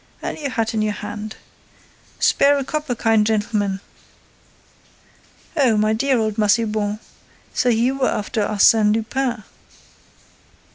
And 0.19 0.35
our 0.39 0.49
hat 0.49 0.73
in 0.73 0.83
our 0.83 0.91
hand.—Spare 0.93 2.57
a 2.57 2.63
copper, 2.63 2.95
kind 2.95 3.23
gentleman!—Oh. 3.23 5.77
my 5.77 5.93
dear 5.93 6.17
old 6.17 6.39
Massiban, 6.39 6.99
so 7.53 7.69
you 7.69 7.99
were 7.99 8.09
after 8.09 8.41
Arsène 8.41 8.95
Lupin!" 8.95 9.43